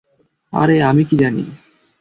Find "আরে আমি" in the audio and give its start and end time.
0.53-1.03